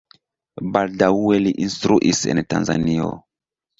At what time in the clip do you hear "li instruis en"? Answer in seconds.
1.43-2.43